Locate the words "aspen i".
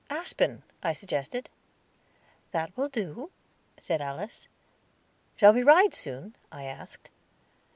0.09-0.93